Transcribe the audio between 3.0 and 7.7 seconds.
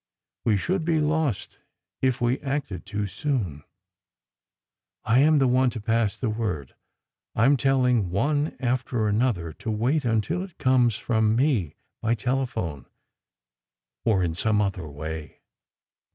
soon. I am the one to pass the word. I am